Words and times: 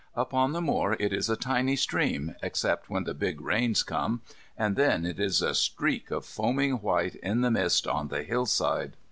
Up 0.15 0.33
on 0.33 0.51
the 0.51 0.61
moor 0.63 0.97
it 0.99 1.13
is 1.13 1.29
a 1.29 1.35
tiny 1.35 1.75
stream, 1.75 2.33
except 2.41 2.89
when 2.89 3.03
the 3.03 3.13
big 3.13 3.39
rains 3.39 3.83
come, 3.83 4.23
and 4.57 4.75
then 4.75 5.05
it 5.05 5.19
is 5.19 5.43
a 5.43 5.53
streak 5.53 6.09
of 6.09 6.25
foaming 6.25 6.81
white 6.81 7.13
in 7.13 7.41
the 7.41 7.51
mist 7.51 7.85
on 7.85 8.07
the 8.07 8.23
hillside. 8.23 8.97